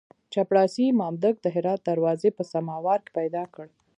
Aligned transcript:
چپړاسي 0.33 0.85
مامدک 0.99 1.35
د 1.41 1.45
هرات 1.55 1.79
دروازې 1.89 2.29
په 2.37 2.43
سماوار 2.51 2.99
کې 3.03 3.11
پیدا 3.17 3.43
کړ. 3.53 3.67